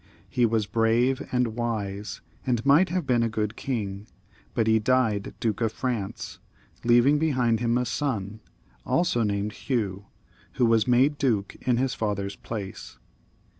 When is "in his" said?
11.67-11.93